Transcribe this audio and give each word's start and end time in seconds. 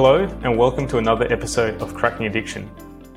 Hello, 0.00 0.22
and 0.44 0.56
welcome 0.56 0.86
to 0.86 0.98
another 0.98 1.26
episode 1.32 1.82
of 1.82 1.92
Cracking 1.92 2.26
Addiction. 2.26 2.70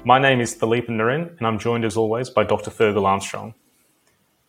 My 0.04 0.18
name 0.18 0.42
is 0.42 0.56
Philippe 0.56 0.88
Naren, 0.88 1.38
and 1.38 1.46
I'm 1.46 1.60
joined 1.60 1.86
as 1.86 1.96
always 1.96 2.32
by 2.32 2.44
Dr. 2.44 2.72
Fergal 2.72 3.06
Armstrong. 3.06 3.54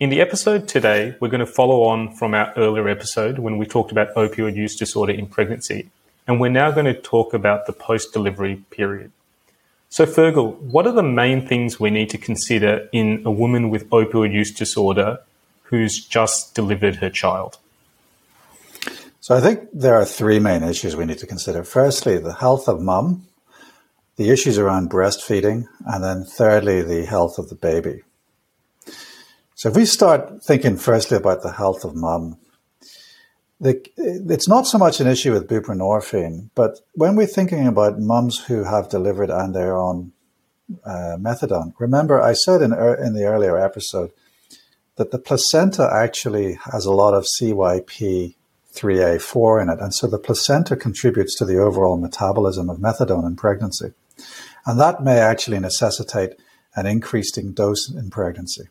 In 0.00 0.08
the 0.08 0.22
episode 0.22 0.66
today, 0.66 1.14
we're 1.20 1.28
going 1.28 1.44
to 1.44 1.46
follow 1.46 1.82
on 1.82 2.16
from 2.16 2.32
our 2.32 2.50
earlier 2.56 2.88
episode 2.88 3.38
when 3.38 3.58
we 3.58 3.66
talked 3.66 3.92
about 3.92 4.14
opioid 4.14 4.56
use 4.56 4.76
disorder 4.76 5.12
in 5.12 5.26
pregnancy, 5.26 5.90
and 6.26 6.40
we're 6.40 6.48
now 6.48 6.70
going 6.70 6.86
to 6.86 6.98
talk 6.98 7.34
about 7.34 7.66
the 7.66 7.74
post 7.74 8.14
delivery 8.14 8.64
period. 8.70 9.12
So, 9.90 10.06
Fergal, 10.06 10.56
what 10.56 10.86
are 10.86 10.92
the 10.92 11.02
main 11.02 11.46
things 11.46 11.78
we 11.78 11.90
need 11.90 12.08
to 12.08 12.16
consider 12.16 12.88
in 12.92 13.20
a 13.26 13.30
woman 13.30 13.68
with 13.68 13.90
opioid 13.90 14.32
use 14.32 14.52
disorder 14.52 15.18
who's 15.64 16.02
just 16.02 16.54
delivered 16.54 16.96
her 16.96 17.10
child? 17.10 17.58
So, 19.22 19.36
I 19.36 19.40
think 19.40 19.68
there 19.72 19.94
are 19.94 20.04
three 20.04 20.40
main 20.40 20.64
issues 20.64 20.96
we 20.96 21.04
need 21.04 21.18
to 21.18 21.28
consider. 21.28 21.62
Firstly, 21.62 22.18
the 22.18 22.34
health 22.34 22.66
of 22.66 22.80
mum, 22.80 23.28
the 24.16 24.30
issues 24.30 24.58
around 24.58 24.90
breastfeeding, 24.90 25.68
and 25.86 26.02
then 26.02 26.24
thirdly, 26.24 26.82
the 26.82 27.06
health 27.06 27.38
of 27.38 27.48
the 27.48 27.54
baby. 27.54 28.02
So, 29.54 29.68
if 29.68 29.76
we 29.76 29.84
start 29.84 30.42
thinking 30.42 30.76
firstly 30.76 31.18
about 31.18 31.42
the 31.42 31.52
health 31.52 31.84
of 31.84 31.94
mum, 31.94 32.36
it's 33.60 34.48
not 34.48 34.66
so 34.66 34.76
much 34.76 34.98
an 34.98 35.06
issue 35.06 35.32
with 35.32 35.48
buprenorphine, 35.48 36.50
but 36.56 36.80
when 36.94 37.14
we're 37.14 37.26
thinking 37.26 37.68
about 37.68 38.00
mums 38.00 38.46
who 38.46 38.64
have 38.64 38.88
delivered 38.88 39.30
and 39.30 39.54
they're 39.54 39.78
on 39.78 40.10
uh, 40.84 41.16
methadone, 41.16 41.74
remember 41.78 42.20
I 42.20 42.32
said 42.32 42.60
in, 42.60 42.72
in 42.72 43.14
the 43.14 43.26
earlier 43.26 43.56
episode 43.56 44.10
that 44.96 45.12
the 45.12 45.20
placenta 45.20 45.88
actually 45.94 46.58
has 46.72 46.86
a 46.86 46.92
lot 46.92 47.14
of 47.14 47.24
CYP3A4 48.74 49.62
in 49.62 49.68
it, 49.68 49.80
and 49.80 49.94
so 49.94 50.06
the 50.06 50.18
placenta 50.18 50.76
contributes 50.76 51.34
to 51.36 51.44
the 51.44 51.58
overall 51.58 51.96
metabolism 51.96 52.68
of 52.68 52.78
methadone 52.78 53.26
in 53.26 53.36
pregnancy, 53.36 53.92
and 54.66 54.80
that 54.80 55.02
may 55.02 55.18
actually 55.18 55.58
necessitate 55.58 56.32
an 56.74 56.86
increasing 56.86 57.52
dose 57.52 57.90
in 57.90 58.10
pregnancy. 58.10 58.64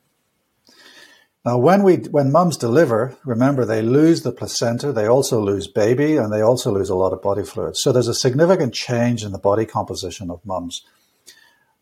Now, 1.44 1.58
when 1.58 1.82
we 1.82 1.96
when 1.96 2.32
mums 2.32 2.56
deliver, 2.56 3.18
remember 3.26 3.66
they 3.66 3.82
lose 3.82 4.22
the 4.22 4.32
placenta, 4.32 4.92
they 4.92 5.08
also 5.08 5.42
lose 5.42 5.68
baby, 5.68 6.16
and 6.16 6.32
they 6.32 6.42
also 6.42 6.72
lose 6.72 6.90
a 6.90 6.96
lot 6.96 7.14
of 7.14 7.22
body 7.22 7.44
fluids. 7.44 7.82
So 7.82 7.92
there's 7.92 8.08
a 8.08 8.14
significant 8.14 8.76
change 8.76 9.24
in 9.24 9.32
the 9.32 9.40
body 9.40 9.66
composition 9.66 10.30
of 10.30 10.46
mums. 10.46 10.86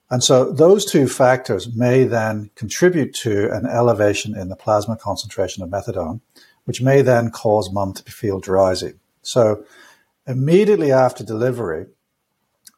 And 0.10 0.24
so 0.24 0.52
those 0.52 0.86
two 0.86 1.08
factors 1.08 1.76
may 1.76 2.06
then 2.06 2.52
contribute 2.56 3.14
to 3.16 3.52
an 3.52 3.66
elevation 3.68 4.36
in 4.36 4.50
the 4.50 4.56
plasma 4.56 4.96
concentration 4.96 5.62
of 5.62 5.70
methadone, 5.70 6.22
which 6.70 6.84
may 6.84 7.02
then 7.02 7.32
cause 7.32 7.74
mum 7.74 7.94
to 7.94 8.04
feel 8.12 8.40
drowsy. 8.40 8.94
So 9.24 9.66
immediately 10.28 10.92
after 10.92 11.24
delivery, 11.24 11.88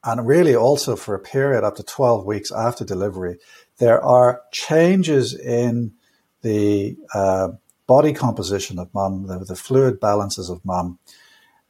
and 0.01 0.25
really 0.25 0.55
also 0.55 0.95
for 0.95 1.13
a 1.13 1.19
period 1.19 1.65
up 1.65 1.75
to 1.75 1.83
12 1.83 2.25
weeks 2.25 2.53
after 2.53 2.85
delivery, 2.85 3.35
there 3.79 4.01
are 4.01 4.43
changes 4.53 5.37
in 5.37 5.91
the 6.41 6.95
uh, 7.13 7.49
body 7.85 8.13
composition 8.13 8.79
of 8.79 8.93
mum, 8.93 9.27
the, 9.27 9.39
the, 9.39 9.57
fluid 9.57 9.99
balances 9.99 10.49
of 10.49 10.63
mum, 10.63 10.97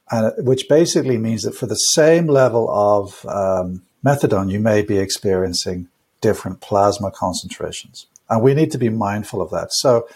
and 0.08 0.46
which 0.46 0.68
basically 0.68 1.18
means 1.18 1.42
that 1.42 1.56
for 1.56 1.66
the 1.66 1.74
same 1.74 2.28
level 2.28 2.70
of 2.70 3.26
um, 3.26 3.82
methadone, 4.06 4.48
you 4.48 4.60
may 4.60 4.80
be 4.82 4.98
experiencing 4.98 5.88
different 6.20 6.60
plasma 6.60 7.10
concentrations, 7.10 8.06
and 8.30 8.44
we 8.44 8.54
need 8.54 8.70
to 8.70 8.78
be 8.78 8.90
mindful 8.90 9.42
of 9.42 9.50
that. 9.50 9.72
So, 9.72 10.06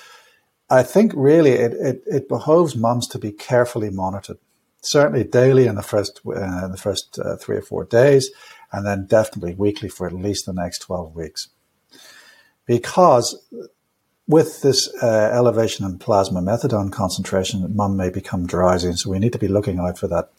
I 0.68 0.82
think 0.82 1.12
really 1.14 1.52
it, 1.52 1.72
it, 1.74 2.02
it 2.06 2.28
behoves 2.28 2.74
mums 2.74 3.06
to 3.08 3.18
be 3.18 3.30
carefully 3.30 3.90
monitored, 3.90 4.38
certainly 4.80 5.22
daily 5.22 5.66
in 5.66 5.76
the 5.76 5.82
first 5.82 6.20
uh, 6.26 6.68
the 6.68 6.76
first 6.76 7.18
uh, 7.18 7.36
three 7.36 7.56
or 7.56 7.62
four 7.62 7.84
days, 7.84 8.30
and 8.72 8.84
then 8.84 9.06
definitely 9.06 9.54
weekly 9.54 9.88
for 9.88 10.06
at 10.06 10.12
least 10.12 10.46
the 10.46 10.52
next 10.52 10.80
twelve 10.80 11.14
weeks, 11.14 11.48
because 12.66 13.40
with 14.28 14.60
this 14.62 14.92
uh, 15.02 15.30
elevation 15.32 15.86
in 15.86 15.98
plasma 15.98 16.40
methadone 16.40 16.90
concentration, 16.90 17.76
mum 17.76 17.96
may 17.96 18.10
become 18.10 18.44
drowsy, 18.44 18.92
so 18.94 19.08
we 19.08 19.20
need 19.20 19.32
to 19.32 19.38
be 19.38 19.46
looking 19.46 19.78
out 19.78 19.96
for 19.96 20.08
that. 20.08 20.30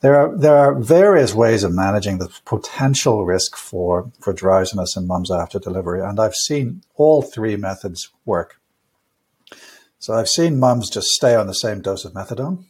There 0.00 0.16
are 0.16 0.34
there 0.34 0.56
are 0.56 0.80
various 0.80 1.34
ways 1.34 1.62
of 1.62 1.74
managing 1.74 2.18
the 2.18 2.30
potential 2.46 3.26
risk 3.26 3.54
for 3.54 4.10
for 4.18 4.32
drowsiness 4.32 4.96
in 4.96 5.06
mums 5.06 5.30
after 5.30 5.58
delivery, 5.58 6.00
and 6.00 6.18
I've 6.18 6.34
seen 6.34 6.82
all 6.94 7.20
three 7.20 7.56
methods 7.56 8.10
work. 8.24 8.58
So 10.04 10.12
I've 10.12 10.28
seen 10.28 10.60
mums 10.60 10.90
just 10.90 11.06
stay 11.06 11.34
on 11.34 11.46
the 11.46 11.54
same 11.54 11.80
dose 11.80 12.04
of 12.04 12.12
methadone. 12.12 12.64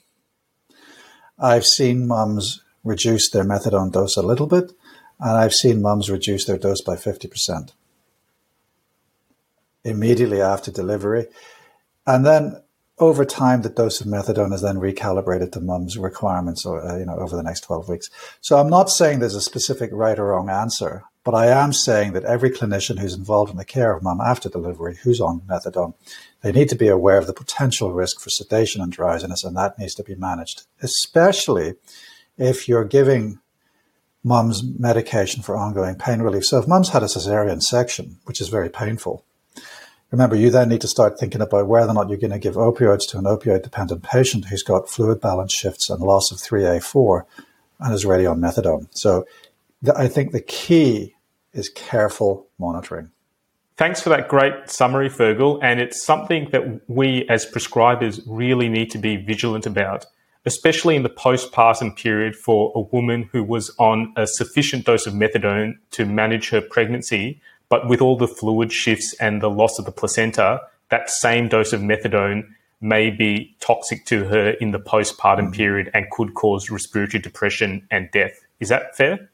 I've 1.37 1.67
seen 1.67 2.07
mums 2.07 2.63
reduce 2.85 3.29
their 3.29 3.43
methadone 3.43 3.91
dose 3.91 4.17
a 4.17 4.23
little 4.23 4.47
bit, 4.47 4.71
and 5.19 5.37
I've 5.37 5.53
seen 5.53 5.83
mums 5.83 6.09
reduce 6.09 6.45
their 6.45 6.59
dose 6.59 6.81
by 6.81 6.95
fifty 6.95 7.27
percent 7.27 7.73
immediately 9.83 10.41
after 10.41 10.71
delivery. 10.71 11.27
And 12.07 12.25
then 12.25 12.63
over 13.01 13.25
time, 13.25 13.63
the 13.63 13.69
dose 13.69 14.01
of 14.01 14.07
methadone 14.07 14.55
is 14.55 14.63
then 14.63 14.77
recalibrated 14.77 15.51
to 15.53 15.61
mum's 15.61 15.99
requirements, 15.99 16.65
or, 16.65 16.87
uh, 16.87 16.99
you 16.99 17.05
know, 17.05 17.17
over 17.17 17.35
the 17.35 17.43
next 17.43 17.63
12 17.63 17.89
weeks. 17.89 18.09
So 18.43 18.59
I'm 18.59 18.71
not 18.71 18.91
saying 18.91 19.19
there's 19.19 19.35
a 19.35 19.41
specific 19.41 19.91
right 19.93 20.21
or 20.21 20.27
wrong 20.27 20.49
answer, 20.49 21.03
but 21.25 21.35
I 21.35 21.47
am 21.47 21.73
saying 21.73 22.13
that 22.13 22.25
every 22.25 22.51
clinician 22.51 22.99
who's 22.99 23.15
involved 23.15 23.51
in 23.51 23.57
the 23.57 23.65
care 23.65 23.93
of 23.97 24.03
mum 24.03 24.21
after 24.21 24.49
delivery 24.49 24.97
who's 25.03 25.21
on 25.21 25.41
methadone, 25.41 25.95
they 26.43 26.53
need 26.53 26.69
to 26.69 26.77
be 26.77 26.89
aware 26.89 27.19
of 27.19 27.27
the 27.27 27.33
potential 27.33 27.93
risk 27.93 28.21
for 28.21 28.31
sedation 28.31 28.83
and 28.83 28.93
drowsiness, 28.93 29.43
and 29.43 29.57
that 29.57 29.79
needs 29.79 29.95
to 29.95 30.05
be 30.05 30.15
managed, 30.15 30.67
especially 30.83 31.75
if 32.37 32.69
you're 32.69 32.85
giving 32.85 33.41
mum's 34.23 34.63
medication 34.79 35.43
for 35.43 35.57
ongoing 35.57 35.97
pain 35.97 36.21
relief. 36.21 36.45
So 36.45 36.59
if 36.59 36.69
mum's 36.69 36.91
had 36.91 37.03
a 37.03 37.07
cesarean 37.07 37.63
section, 37.63 38.19
which 38.25 38.41
is 38.41 38.49
very 38.49 38.71
painful, 38.71 39.25
Remember, 40.15 40.37
you 40.37 40.49
then 40.49 40.69
need 40.69 40.81
to 40.83 40.87
start 40.87 41.19
thinking 41.19 41.41
about 41.41 41.67
whether 41.67 41.91
or 41.91 41.95
not 41.95 42.09
you're 42.09 42.19
going 42.19 42.31
to 42.31 42.39
give 42.39 42.55
opioids 42.55 43.09
to 43.09 43.19
an 43.19 43.25
opioid 43.25 43.65
dependent 43.65 44.05
patient 44.05 44.45
who's 44.45 44.63
got 44.63 44.89
fluid 44.89 45.21
balance 45.21 45.53
shifts 45.53 45.91
and 45.91 46.01
loss 46.01 46.31
of 46.31 46.39
3A4 46.39 47.25
and 47.81 47.93
is 47.93 48.05
already 48.05 48.25
on 48.25 48.41
methadone. 48.41 48.87
So 48.93 49.27
I 49.97 50.07
think 50.07 50.31
the 50.31 50.41
key 50.41 51.14
is 51.55 51.69
careful 51.69 52.47
monitoring. 52.59 53.11
Thanks 53.77 54.01
for 54.01 54.11
that 54.11 54.29
great 54.29 54.71
summary, 54.71 55.09
Fergal. 55.09 55.59
And 55.63 55.81
it's 55.81 56.05
something 56.05 56.51
that 56.51 56.89
we 56.89 57.27
as 57.29 57.45
prescribers 57.45 58.23
really 58.27 58.69
need 58.69 58.91
to 58.93 58.99
be 58.99 59.17
vigilant 59.17 59.67
about, 59.67 60.07
especially 60.45 60.95
in 60.95 61.03
the 61.03 61.09
postpartum 61.09 61.97
period 61.97 62.37
for 62.37 62.73
a 62.77 62.81
woman 62.81 63.29
who 63.33 63.43
was 63.43 63.75
on 63.79 64.13
a 64.17 64.27
sufficient 64.27 64.85
dose 64.85 65.07
of 65.07 65.15
methadone 65.15 65.75
to 65.93 66.05
manage 66.05 66.51
her 66.51 66.61
pregnancy 66.61 67.41
but 67.69 67.89
with 67.89 68.01
all 68.01 68.17
the 68.17 68.29
fluid 68.29 68.73
shifts 68.73 69.15
and 69.21 69.43
the 69.43 69.51
loss 69.51 69.79
of 69.79 69.85
the 69.85 69.93
placenta, 69.93 70.61
that 70.91 71.11
same 71.11 71.49
dose 71.49 71.73
of 71.73 71.81
methadone 71.81 72.45
may 72.81 73.11
be 73.11 73.57
toxic 73.61 74.05
to 74.07 74.25
her 74.25 74.51
in 74.61 74.71
the 74.71 74.79
postpartum 74.79 75.49
mm. 75.49 75.53
period 75.53 75.91
and 75.95 76.11
could 76.11 76.35
cause 76.35 76.71
respiratory 76.71 77.21
depression 77.21 77.87
and 77.91 78.11
death. 78.13 78.39
Is 78.61 78.69
that 78.69 78.97
fair? 78.97 79.31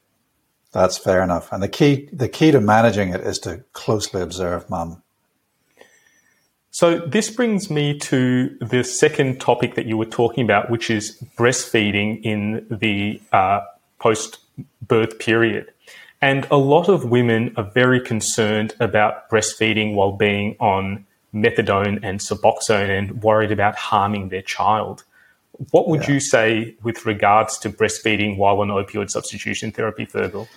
That's 0.71 0.97
fair 0.97 1.21
enough. 1.21 1.51
And 1.51 1.61
the 1.61 1.67
key 1.67 2.09
the 2.13 2.29
key 2.29 2.51
to 2.51 2.61
managing 2.61 3.09
it 3.09 3.21
is 3.21 3.39
to 3.39 3.63
closely 3.73 4.21
observe 4.21 4.69
mum. 4.69 5.01
So 6.73 6.99
this 6.99 7.29
brings 7.29 7.69
me 7.69 7.99
to 7.99 8.57
the 8.61 8.83
second 8.83 9.41
topic 9.41 9.75
that 9.75 9.85
you 9.85 9.97
were 9.97 10.05
talking 10.05 10.45
about, 10.45 10.69
which 10.69 10.89
is 10.89 11.21
breastfeeding 11.37 12.21
in 12.23 12.65
the 12.69 13.21
uh, 13.33 13.61
post 13.99 14.39
birth 14.87 15.19
period. 15.19 15.73
And 16.21 16.47
a 16.49 16.55
lot 16.55 16.87
of 16.87 17.09
women 17.09 17.53
are 17.57 17.63
very 17.63 17.99
concerned 17.99 18.73
about 18.79 19.29
breastfeeding 19.29 19.95
while 19.95 20.13
being 20.13 20.55
on 20.59 21.05
methadone 21.33 21.99
and 22.03 22.19
Suboxone 22.19 22.89
and 22.89 23.21
worried 23.21 23.51
about 23.51 23.75
harming 23.75 24.29
their 24.29 24.41
child. 24.41 25.03
What 25.71 25.89
would 25.89 26.07
yeah. 26.07 26.13
you 26.13 26.19
say 26.19 26.75
with 26.83 27.05
regards 27.05 27.57
to 27.59 27.69
breastfeeding 27.69 28.37
while 28.37 28.61
on 28.61 28.69
opioid 28.69 29.09
substitution 29.09 29.71
therapy, 29.71 30.05
Fergal? 30.05 30.47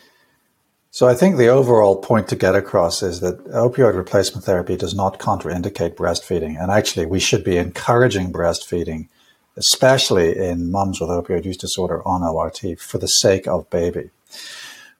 So 0.94 1.08
I 1.08 1.14
think 1.14 1.38
the 1.38 1.48
overall 1.48 1.96
point 1.96 2.28
to 2.28 2.36
get 2.36 2.54
across 2.54 3.02
is 3.02 3.18
that 3.18 3.44
opioid 3.46 3.96
replacement 3.96 4.44
therapy 4.44 4.76
does 4.76 4.94
not 4.94 5.18
contraindicate 5.18 5.96
breastfeeding. 5.96 6.56
And 6.56 6.70
actually, 6.70 7.04
we 7.04 7.18
should 7.18 7.42
be 7.42 7.56
encouraging 7.56 8.32
breastfeeding, 8.32 9.08
especially 9.56 10.38
in 10.38 10.70
mums 10.70 11.00
with 11.00 11.10
opioid 11.10 11.46
use 11.46 11.56
disorder 11.56 12.00
on 12.06 12.22
ORT 12.22 12.78
for 12.78 12.98
the 12.98 13.08
sake 13.08 13.48
of 13.48 13.68
baby. 13.70 14.10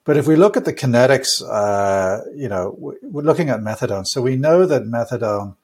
But 0.03 0.17
if 0.17 0.27
we 0.27 0.35
look 0.35 0.57
at 0.57 0.65
the 0.65 0.73
kinetics, 0.73 1.41
uh, 1.49 2.25
you 2.35 2.49
know, 2.49 2.75
we're 2.77 3.23
looking 3.23 3.47
at 3.47 3.61
methadone. 3.61 4.05
So 4.05 4.21
we 4.21 4.35
know 4.35 4.65
that 4.65 4.83
methadone 4.83 5.55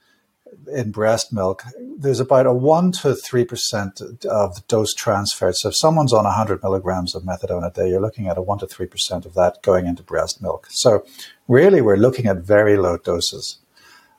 in 0.67 0.91
breast 0.91 1.31
milk, 1.31 1.63
there's 1.97 2.19
about 2.19 2.45
a 2.45 2.53
1 2.53 2.91
to 2.91 3.09
3% 3.09 4.25
of 4.25 4.67
dose 4.67 4.93
transferred. 4.93 5.55
So 5.55 5.69
if 5.69 5.75
someone's 5.77 6.13
on 6.13 6.23
100 6.25 6.63
milligrams 6.63 7.15
of 7.15 7.23
methadone 7.23 7.65
a 7.65 7.71
day, 7.71 7.89
you're 7.89 8.01
looking 8.01 8.27
at 8.27 8.37
a 8.37 8.41
1 8.41 8.59
to 8.59 8.67
3% 8.67 9.25
of 9.25 9.33
that 9.33 9.61
going 9.61 9.87
into 9.87 10.03
breast 10.03 10.41
milk. 10.41 10.67
So 10.69 11.05
really, 11.47 11.81
we're 11.81 11.97
looking 11.97 12.27
at 12.27 12.37
very 12.37 12.77
low 12.77 12.97
doses 12.97 13.59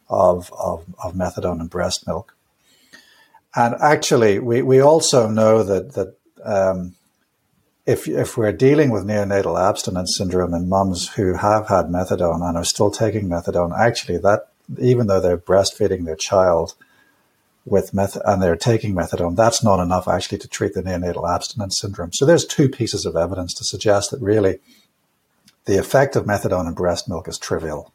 of, 0.08 0.52
of, 0.58 0.84
of 1.02 1.14
methadone 1.14 1.60
in 1.60 1.66
breast 1.68 2.06
milk. 2.06 2.34
And 3.54 3.74
actually, 3.80 4.38
we, 4.38 4.62
we 4.62 4.80
also 4.80 5.28
know 5.28 5.62
that, 5.62 5.92
that 5.92 6.16
um, 6.44 6.94
if 7.86 8.06
if 8.06 8.36
we're 8.36 8.52
dealing 8.52 8.90
with 8.90 9.04
neonatal 9.04 9.60
abstinence 9.60 10.16
syndrome 10.16 10.54
in 10.54 10.68
mums 10.68 11.08
who 11.14 11.34
have 11.34 11.68
had 11.68 11.86
methadone 11.86 12.46
and 12.46 12.56
are 12.56 12.64
still 12.64 12.90
taking 12.90 13.28
methadone, 13.28 13.76
actually 13.76 14.18
that 14.18 14.51
even 14.78 15.06
though 15.06 15.20
they're 15.20 15.38
breastfeeding 15.38 16.04
their 16.04 16.16
child 16.16 16.74
with 17.64 17.94
meth 17.94 18.16
and 18.24 18.42
they're 18.42 18.56
taking 18.56 18.94
methadone, 18.94 19.36
that's 19.36 19.62
not 19.62 19.80
enough 19.80 20.08
actually 20.08 20.38
to 20.38 20.48
treat 20.48 20.74
the 20.74 20.82
neonatal 20.82 21.32
abstinence 21.32 21.78
syndrome. 21.78 22.12
So 22.12 22.26
there's 22.26 22.44
two 22.44 22.68
pieces 22.68 23.06
of 23.06 23.16
evidence 23.16 23.54
to 23.54 23.64
suggest 23.64 24.10
that 24.10 24.20
really 24.20 24.58
the 25.64 25.78
effect 25.78 26.16
of 26.16 26.24
methadone 26.24 26.66
in 26.66 26.74
breast 26.74 27.08
milk 27.08 27.28
is 27.28 27.38
trivial. 27.38 27.92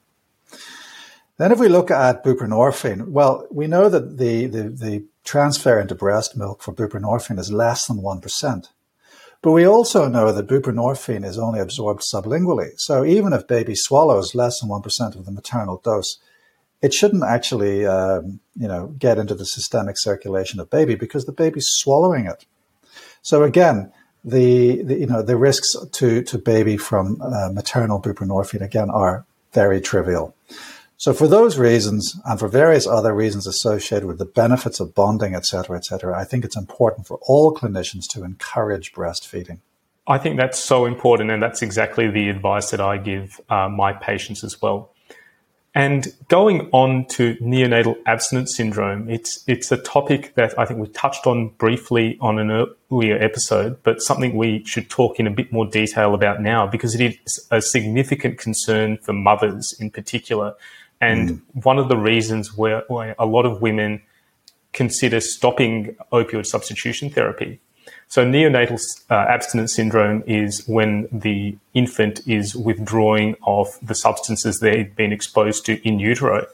Then 1.37 1.51
if 1.51 1.59
we 1.59 1.67
look 1.67 1.91
at 1.91 2.23
buprenorphine, 2.23 3.09
well, 3.09 3.45
we 3.51 3.67
know 3.67 3.89
that 3.89 4.17
the, 4.17 4.47
the, 4.47 4.63
the 4.63 5.05
transfer 5.23 5.79
into 5.79 5.93
breast 5.93 6.35
milk 6.35 6.63
for 6.63 6.73
buprenorphine 6.73 7.37
is 7.37 7.51
less 7.51 7.85
than 7.85 7.97
1%. 7.97 8.67
But 9.43 9.51
we 9.51 9.67
also 9.67 10.07
know 10.07 10.31
that 10.31 10.47
buprenorphine 10.47 11.23
is 11.23 11.37
only 11.37 11.59
absorbed 11.59 12.01
sublingually. 12.01 12.71
So 12.77 13.05
even 13.05 13.33
if 13.33 13.47
baby 13.47 13.75
swallows 13.75 14.33
less 14.33 14.59
than 14.59 14.69
1% 14.69 15.15
of 15.15 15.25
the 15.25 15.31
maternal 15.31 15.79
dose, 15.83 16.17
it 16.81 16.93
shouldn't 16.93 17.23
actually, 17.23 17.85
um, 17.85 18.39
you 18.55 18.67
know, 18.67 18.87
get 18.99 19.17
into 19.17 19.35
the 19.35 19.45
systemic 19.45 19.97
circulation 19.97 20.59
of 20.59 20.69
baby 20.69 20.95
because 20.95 21.25
the 21.25 21.31
baby's 21.31 21.67
swallowing 21.67 22.25
it. 22.25 22.45
So 23.21 23.43
again, 23.43 23.91
the, 24.23 24.83
the 24.83 24.99
you 24.99 25.07
know 25.07 25.21
the 25.21 25.37
risks 25.37 25.75
to 25.91 26.21
to 26.23 26.37
baby 26.37 26.77
from 26.77 27.21
uh, 27.21 27.49
maternal 27.51 28.01
buprenorphine 28.01 28.61
again 28.61 28.89
are 28.89 29.25
very 29.53 29.81
trivial. 29.81 30.35
So 30.97 31.13
for 31.13 31.27
those 31.27 31.57
reasons 31.59 32.19
and 32.25 32.39
for 32.39 32.47
various 32.47 32.87
other 32.87 33.13
reasons 33.13 33.45
associated 33.45 34.07
with 34.07 34.17
the 34.17 34.25
benefits 34.25 34.79
of 34.79 34.95
bonding, 34.95 35.35
et 35.35 35.45
cetera, 35.45 35.77
et 35.77 35.85
cetera, 35.85 36.19
I 36.19 36.25
think 36.25 36.43
it's 36.43 36.57
important 36.57 37.05
for 37.05 37.19
all 37.21 37.53
clinicians 37.53 38.07
to 38.13 38.23
encourage 38.23 38.93
breastfeeding. 38.93 39.59
I 40.07 40.17
think 40.17 40.37
that's 40.37 40.57
so 40.57 40.85
important, 40.85 41.29
and 41.31 41.41
that's 41.41 41.61
exactly 41.61 42.09
the 42.09 42.29
advice 42.29 42.71
that 42.71 42.81
I 42.81 42.97
give 42.97 43.39
uh, 43.49 43.69
my 43.69 43.93
patients 43.93 44.43
as 44.43 44.59
well. 44.61 44.91
And 45.77 46.07
going 46.27 46.69
on 46.71 47.05
to 47.09 47.35
neonatal 47.35 47.97
abstinence 48.07 48.55
syndrome, 48.55 49.07
it's 49.11 49.43
it's 49.45 49.71
a 49.71 49.77
topic 49.77 50.33
that 50.33 50.57
I 50.57 50.65
think 50.65 50.79
we 50.79 50.87
touched 50.87 51.27
on 51.27 51.49
briefly 51.59 52.17
on 52.19 52.39
an 52.39 52.65
earlier 52.91 53.21
episode, 53.21 53.77
but 53.83 54.01
something 54.01 54.35
we 54.35 54.63
should 54.65 54.89
talk 54.89 55.19
in 55.19 55.27
a 55.27 55.29
bit 55.29 55.53
more 55.53 55.67
detail 55.67 56.15
about 56.15 56.41
now 56.41 56.65
because 56.65 56.95
it 56.95 57.19
is 57.23 57.47
a 57.51 57.61
significant 57.61 58.39
concern 58.39 58.97
for 59.03 59.13
mothers 59.13 59.75
in 59.79 59.91
particular. 59.91 60.55
And 60.99 61.29
mm. 61.29 61.41
one 61.63 61.77
of 61.77 61.89
the 61.89 61.97
reasons 61.97 62.57
where, 62.57 62.83
where 62.87 63.13
a 63.19 63.27
lot 63.27 63.45
of 63.45 63.61
women 63.61 64.01
consider 64.73 65.19
stopping 65.19 65.95
opioid 66.11 66.47
substitution 66.47 67.11
therapy 67.11 67.59
so 68.09 68.25
neonatal 68.25 68.79
uh, 69.09 69.13
abstinence 69.13 69.73
syndrome 69.73 70.23
is 70.25 70.65
when 70.67 71.07
the 71.11 71.57
infant 71.73 72.21
is 72.25 72.55
withdrawing 72.55 73.35
of 73.45 73.67
the 73.81 73.95
substances 73.95 74.59
they've 74.59 74.95
been 74.95 75.11
exposed 75.11 75.65
to 75.65 75.87
in 75.87 75.99
utero. 75.99 76.47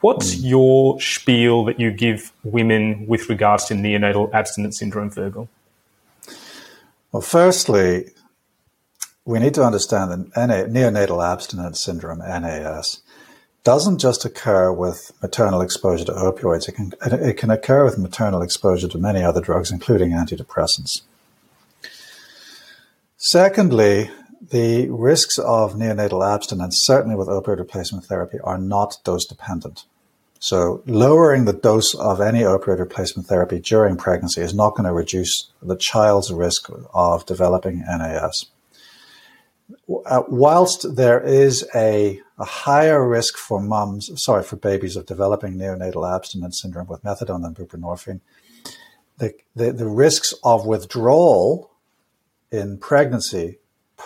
What's 0.00 0.34
mm. 0.34 0.48
your 0.48 1.00
spiel 1.00 1.64
that 1.64 1.80
you 1.80 1.90
give 1.90 2.32
women 2.44 3.06
with 3.06 3.28
regards 3.28 3.66
to 3.66 3.74
neonatal 3.74 4.32
abstinence 4.32 4.78
syndrome, 4.78 5.10
Fergal? 5.10 5.48
Well, 7.12 7.22
firstly, 7.22 8.12
we 9.24 9.40
need 9.40 9.54
to 9.54 9.64
understand 9.64 10.32
that 10.34 10.70
neonatal 10.70 11.22
abstinence 11.24 11.82
syndrome, 11.82 12.20
NAS, 12.20 13.02
doesn't 13.62 13.98
just 13.98 14.24
occur 14.24 14.72
with 14.72 15.12
maternal 15.22 15.60
exposure 15.60 16.04
to 16.06 16.12
opioids. 16.12 16.68
It 16.68 16.72
can, 16.72 16.92
it 17.02 17.36
can 17.36 17.50
occur 17.50 17.84
with 17.84 17.98
maternal 17.98 18.42
exposure 18.42 18.88
to 18.88 18.98
many 18.98 19.22
other 19.22 19.40
drugs, 19.40 19.70
including 19.70 20.12
antidepressants. 20.12 21.02
Secondly, 23.16 24.10
the 24.50 24.88
risks 24.88 25.38
of 25.38 25.74
neonatal 25.74 26.26
abstinence, 26.26 26.82
certainly 26.84 27.14
with 27.14 27.28
opioid 27.28 27.58
replacement 27.58 28.06
therapy, 28.06 28.38
are 28.42 28.58
not 28.58 28.96
dose 29.04 29.26
dependent. 29.26 29.84
So 30.38 30.82
lowering 30.86 31.44
the 31.44 31.52
dose 31.52 31.94
of 31.94 32.18
any 32.20 32.40
opioid 32.40 32.78
replacement 32.78 33.28
therapy 33.28 33.60
during 33.60 33.98
pregnancy 33.98 34.40
is 34.40 34.54
not 34.54 34.74
going 34.74 34.86
to 34.86 34.92
reduce 34.92 35.50
the 35.60 35.76
child's 35.76 36.32
risk 36.32 36.70
of 36.94 37.26
developing 37.26 37.80
NAS. 37.80 38.46
Uh, 40.06 40.22
whilst 40.28 40.96
there 40.96 41.20
is 41.20 41.68
a, 41.74 42.22
a, 42.40 42.44
higher 42.44 43.06
risk 43.06 43.36
for 43.36 43.60
mums, 43.60 44.10
sorry, 44.22 44.42
for 44.42 44.56
babies 44.56 44.96
of 44.96 45.06
developing 45.06 45.54
neonatal 45.54 46.12
abstinence 46.14 46.60
syndrome 46.60 46.86
with 46.86 47.04
methadone 47.04 47.42
than 47.42 47.54
buprenorphine, 47.54 48.20
the, 49.18 49.34
the, 49.54 49.72
the 49.72 49.86
risks 49.86 50.34
of 50.42 50.66
withdrawal 50.66 51.70
in 52.50 52.78
pregnancy 52.78 53.58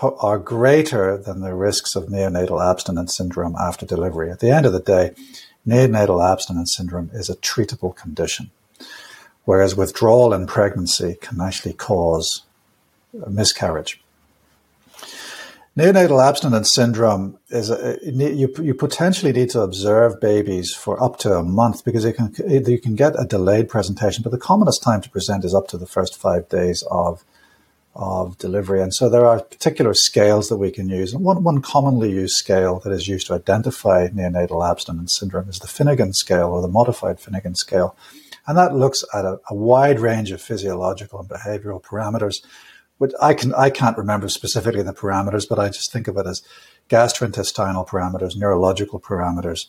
are 0.03 0.39
greater 0.39 1.17
than 1.17 1.41
the 1.41 1.55
risks 1.55 1.95
of 1.95 2.07
neonatal 2.07 2.63
abstinence 2.63 3.17
syndrome 3.17 3.55
after 3.57 3.87
delivery. 3.87 4.31
At 4.31 4.41
the 4.41 4.51
end 4.51 4.67
of 4.67 4.73
the 4.73 4.81
day, 4.81 5.13
neonatal 5.67 6.33
abstinence 6.33 6.75
syndrome 6.77 7.11
is 7.13 7.31
a 7.31 7.37
treatable 7.37 7.95
condition, 7.95 8.51
whereas 9.45 9.77
withdrawal 9.77 10.35
in 10.35 10.47
pregnancy 10.47 11.17
can 11.21 11.41
actually 11.41 11.75
cause 11.75 12.43
miscarriage. 13.29 14.04
Neonatal 15.76 16.25
abstinence 16.25 16.73
syndrome 16.73 17.37
is 17.49 17.69
a, 17.69 17.99
you, 18.05 18.49
you 18.62 18.75
potentially 18.75 19.32
need 19.32 19.50
to 19.50 19.61
observe 19.61 20.21
babies 20.21 20.73
for 20.73 21.03
up 21.03 21.19
to 21.19 21.32
a 21.32 21.43
month 21.43 21.85
because 21.85 22.05
you 22.05 22.12
can 22.12 22.32
you 22.47 22.79
can 22.79 22.94
get 22.94 23.19
a 23.19 23.25
delayed 23.25 23.69
presentation, 23.69 24.23
but 24.23 24.31
the 24.31 24.38
commonest 24.38 24.85
time 24.85 25.00
to 25.00 25.11
present 25.11 25.44
is 25.44 25.53
up 25.53 25.67
to 25.69 25.76
the 25.76 25.87
first 25.87 26.17
five 26.17 26.49
days 26.49 26.85
of 26.93 27.25
of 27.97 28.38
delivery. 28.38 28.82
And 28.82 28.94
so 28.94 29.09
there 29.09 29.26
are 29.26 29.41
particular 29.41 29.94
scales 29.94 30.49
that 30.49 30.59
we 30.59 30.71
can 30.71 30.88
use. 30.88 31.12
And 31.12 31.25
one, 31.25 31.43
one 31.43 31.61
commonly 31.61 32.11
used 32.11 32.35
scale 32.35 32.81
that 32.81 32.93
is 32.93 33.06
used 33.09 33.29
to 33.29 33.35
identify 33.35 34.09
neonatal 34.09 34.69
abstinence 34.69 35.17
syndrome 35.19 35.49
is 35.49 35.61
the 35.61 35.69
Finnegan 35.69 36.12
scale 36.12 36.49
or 36.49 36.61
the 36.61 36.69
modified 36.69 37.21
Finnegan 37.21 37.55
scale. 37.55 37.97
And 38.47 38.59
that 38.59 38.75
looks 38.75 39.05
at 39.15 39.25
a, 39.25 39.41
a 39.49 39.55
wide 39.55 40.00
range 40.00 40.32
of 40.32 40.43
physiological 40.43 41.21
and 41.21 41.29
behavioral 41.29 41.82
parameters 41.82 42.44
I 43.20 43.35
can 43.35 43.55
I 43.55 43.70
can't 43.70 43.99
remember 43.99 44.29
specifically 44.29 44.82
the 44.82 44.93
parameters, 44.93 45.49
but 45.49 45.58
I 45.58 45.69
just 45.69 45.93
think 45.93 46.08
of 46.08 46.17
it 46.17 46.26
as 46.26 46.43
gastrointestinal 46.88 47.87
parameters, 47.88 48.37
neurological 48.37 49.00
parameters, 49.00 49.67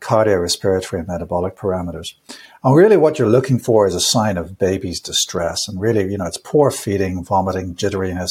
cardiorespiratory 0.00 0.98
and 0.98 1.08
metabolic 1.08 1.56
parameters. 1.56 2.14
And 2.62 2.76
really 2.76 2.96
what 2.96 3.18
you're 3.18 3.28
looking 3.28 3.58
for 3.58 3.86
is 3.86 3.94
a 3.94 4.00
sign 4.00 4.36
of 4.36 4.58
baby's 4.58 5.00
distress. 5.00 5.68
And 5.68 5.80
really, 5.80 6.10
you 6.10 6.18
know, 6.18 6.26
it's 6.26 6.38
poor 6.38 6.70
feeding, 6.70 7.24
vomiting, 7.24 7.74
jitteriness, 7.74 8.30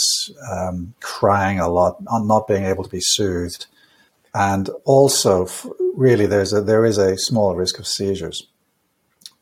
um, 0.52 0.94
crying 1.02 1.60
a 1.60 1.70
lot, 1.70 1.98
not 2.02 2.48
being 2.48 2.66
able 2.66 2.84
to 2.84 2.90
be 2.90 3.02
soothed. 3.02 3.68
And 4.34 4.70
also 4.84 5.48
really 5.96 6.26
there's 6.26 6.54
a, 6.54 6.62
there 6.62 6.86
is 6.86 6.98
a 6.98 7.18
small 7.18 7.56
risk 7.56 7.80
of 7.80 7.88
seizures. 7.88 8.48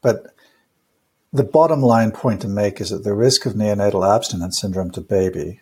But 0.01 0.32
the 1.33 1.43
bottom 1.43 1.81
line 1.81 2.11
point 2.11 2.41
to 2.41 2.47
make 2.47 2.79
is 2.79 2.91
that 2.91 3.03
the 3.03 3.15
risk 3.15 3.45
of 3.47 3.53
neonatal 3.53 4.07
abstinence 4.07 4.61
syndrome 4.61 4.91
to 4.91 5.01
baby 5.01 5.61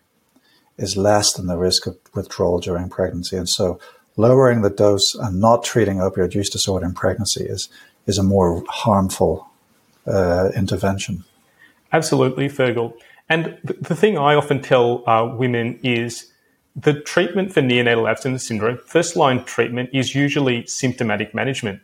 is 0.78 0.98
less 0.98 1.34
than 1.34 1.48
the 1.48 1.58
risk 1.58 1.88
of 1.88 1.98
withdrawal 2.14 2.60
during 2.60 2.90
pregnancy. 2.90 3.38
And 3.38 3.48
so 3.48 3.80
lowering 4.18 4.62
the 4.62 4.70
dose 4.70 5.16
and 5.16 5.40
not 5.40 5.64
treating 5.64 5.98
opioid 5.98 6.36
use 6.36 6.50
disorder 6.50 6.86
in 6.86 6.94
pregnancy 6.94 7.46
is, 7.46 7.70
is 8.06 8.18
a 8.18 8.24
more 8.24 8.64
harmful 8.68 9.48
uh, 10.06 10.50
intervention. 10.56 11.24
Absolutely, 11.94 12.50
Fergal. 12.50 12.94
And 13.30 13.58
the 13.64 13.96
thing 13.96 14.18
I 14.18 14.36
often 14.36 14.62
tell 14.62 15.08
uh, 15.08 15.26
women 15.26 15.80
is 15.84 16.32
the 16.76 17.00
treatment 17.00 17.54
for 17.54 17.62
neonatal 17.62 18.10
abstinence 18.10 18.46
syndrome, 18.46 18.80
first 18.86 19.16
line 19.16 19.44
treatment, 19.46 19.90
is 19.94 20.16
usually 20.16 20.66
symptomatic 20.66 21.34
management. 21.34 21.82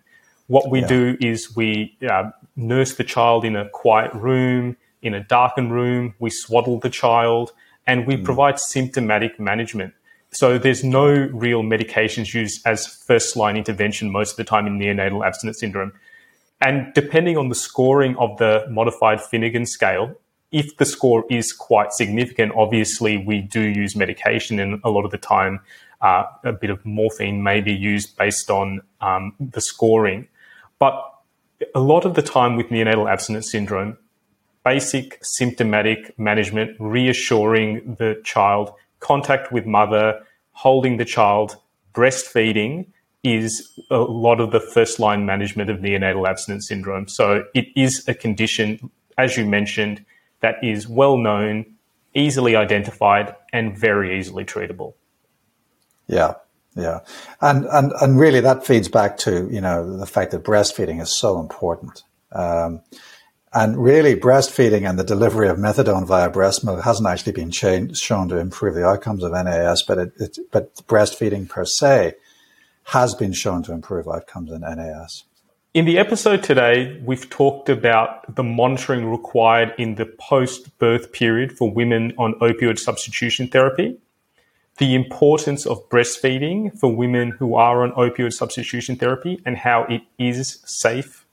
What 0.47 0.69
we 0.69 0.81
yeah. 0.81 0.87
do 0.87 1.17
is 1.21 1.55
we 1.55 1.95
uh, 2.09 2.31
nurse 2.57 2.95
the 2.95 3.03
child 3.05 3.45
in 3.45 3.55
a 3.55 3.69
quiet 3.69 4.13
room, 4.13 4.75
in 5.01 5.13
a 5.13 5.23
darkened 5.23 5.71
room. 5.71 6.15
We 6.19 6.29
swaddle 6.29 6.79
the 6.79 6.89
child 6.89 7.53
and 7.85 8.05
we 8.05 8.17
mm. 8.17 8.25
provide 8.25 8.59
symptomatic 8.59 9.39
management. 9.39 9.93
So 10.31 10.57
there's 10.57 10.83
no 10.83 11.07
real 11.07 11.63
medications 11.63 12.33
used 12.33 12.65
as 12.67 12.85
first 12.85 13.37
line 13.37 13.55
intervention 13.55 14.11
most 14.11 14.31
of 14.31 14.37
the 14.37 14.43
time 14.43 14.67
in 14.67 14.77
neonatal 14.77 15.25
abstinence 15.25 15.59
syndrome. 15.59 15.93
And 16.59 16.93
depending 16.93 17.37
on 17.37 17.49
the 17.49 17.55
scoring 17.55 18.15
of 18.17 18.37
the 18.37 18.65
modified 18.69 19.21
Finnegan 19.21 19.65
scale, 19.65 20.15
if 20.51 20.77
the 20.77 20.85
score 20.85 21.23
is 21.29 21.53
quite 21.53 21.93
significant, 21.93 22.53
obviously 22.55 23.17
we 23.17 23.41
do 23.41 23.61
use 23.61 23.95
medication, 23.95 24.59
and 24.59 24.81
a 24.83 24.89
lot 24.89 25.05
of 25.05 25.11
the 25.11 25.17
time, 25.17 25.59
uh, 26.01 26.23
a 26.43 26.53
bit 26.53 26.69
of 26.69 26.85
morphine 26.85 27.43
may 27.43 27.61
be 27.61 27.73
used 27.73 28.17
based 28.17 28.49
on 28.49 28.81
um, 29.01 29.33
the 29.39 29.61
scoring. 29.61 30.27
But 30.79 31.03
a 31.73 31.79
lot 31.79 32.05
of 32.05 32.15
the 32.15 32.21
time 32.21 32.55
with 32.55 32.67
neonatal 32.67 33.11
abstinence 33.11 33.51
syndrome, 33.51 33.97
basic 34.63 35.19
symptomatic 35.21 36.17
management, 36.19 36.75
reassuring 36.79 37.95
the 37.99 38.19
child, 38.23 38.71
contact 38.99 39.51
with 39.51 39.65
mother, 39.65 40.21
holding 40.51 40.97
the 40.97 41.05
child, 41.05 41.57
breastfeeding 41.93 42.85
is 43.23 43.71
a 43.89 43.97
lot 43.97 44.39
of 44.39 44.51
the 44.51 44.59
first 44.59 44.99
line 44.99 45.25
management 45.25 45.69
of 45.69 45.79
neonatal 45.79 46.27
abstinence 46.27 46.67
syndrome. 46.67 47.07
So 47.07 47.43
it 47.53 47.67
is 47.75 48.07
a 48.07 48.13
condition, 48.13 48.91
as 49.17 49.37
you 49.37 49.45
mentioned, 49.45 50.05
that 50.41 50.63
is 50.63 50.87
well 50.87 51.17
known 51.17 51.65
easily 52.13 52.55
identified, 52.55 53.35
and 53.53 53.77
very 53.77 54.17
easily 54.19 54.43
treatable. 54.43 54.93
Yeah, 56.07 56.33
yeah, 56.77 56.99
and 57.41 57.65
and 57.65 57.91
and 58.01 58.19
really 58.19 58.39
that 58.41 58.65
feeds 58.65 58.87
back 58.87 59.17
to 59.19 59.49
you 59.51 59.61
know 59.61 59.97
the 59.97 60.05
fact 60.05 60.31
that 60.31 60.43
breastfeeding 60.43 61.01
is 61.01 61.17
so 61.17 61.39
important. 61.39 62.03
Um, 62.31 62.81
and 63.53 63.81
really, 63.81 64.15
breastfeeding 64.15 64.87
and 64.87 64.99
the 64.99 65.03
delivery 65.03 65.47
of 65.47 65.57
methadone 65.57 66.05
via 66.05 66.29
breast 66.29 66.63
milk 66.65 66.83
hasn't 66.83 67.07
actually 67.07 67.31
been 67.31 67.49
shown 67.49 68.29
to 68.29 68.37
improve 68.37 68.75
the 68.75 68.85
outcomes 68.85 69.23
of 69.23 69.31
NAS, 69.31 69.83
but 69.83 69.97
it, 69.97 70.11
it, 70.17 70.37
but 70.51 70.75
breastfeeding 70.87 71.49
per 71.49 71.65
se 71.65 72.13
has 72.83 73.15
been 73.15 73.33
shown 73.33 73.63
to 73.63 73.71
improve 73.71 74.07
outcomes 74.07 74.51
in 74.51 74.61
NAS. 74.61 75.23
In 75.73 75.85
the 75.85 75.97
episode 75.97 76.43
today, 76.43 76.99
we've 77.05 77.29
talked 77.29 77.69
about 77.69 78.35
the 78.35 78.43
monitoring 78.43 79.05
required 79.05 79.73
in 79.77 79.95
the 79.95 80.05
post 80.05 80.77
birth 80.79 81.11
period 81.11 81.57
for 81.57 81.71
women 81.71 82.13
on 82.17 82.33
opioid 82.39 82.79
substitution 82.79 83.47
therapy, 83.47 83.97
the 84.77 84.93
importance 84.93 85.65
of 85.65 85.87
breastfeeding 85.89 86.77
for 86.77 86.95
women 86.95 87.31
who 87.31 87.55
are 87.55 87.83
on 87.83 87.91
opioid 87.93 88.33
substitution 88.33 88.95
therapy 88.95 89.41
and 89.45 89.57
how 89.57 89.83
it 89.89 90.01
is 90.17 90.59
safe, 90.65 91.25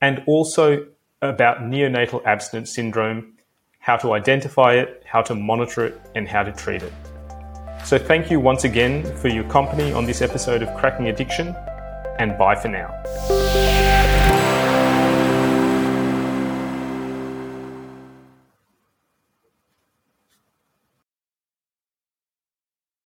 and 0.00 0.22
also 0.26 0.86
about 1.20 1.58
neonatal 1.58 2.24
abstinence 2.24 2.72
syndrome, 2.72 3.32
how 3.80 3.96
to 3.96 4.12
identify 4.12 4.74
it, 4.74 5.02
how 5.06 5.22
to 5.22 5.34
monitor 5.34 5.86
it, 5.86 6.00
and 6.14 6.28
how 6.28 6.42
to 6.42 6.52
treat 6.52 6.82
it. 6.82 6.92
So, 7.84 7.98
thank 7.98 8.30
you 8.30 8.38
once 8.38 8.64
again 8.64 9.16
for 9.16 9.28
your 9.28 9.44
company 9.44 9.92
on 9.92 10.04
this 10.04 10.20
episode 10.20 10.62
of 10.62 10.76
Cracking 10.76 11.08
Addiction, 11.08 11.54
and 12.18 12.36
bye 12.36 12.54
for 12.54 12.68
now. 12.68 13.77